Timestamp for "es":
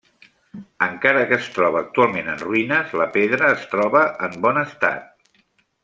1.41-1.49, 3.59-3.71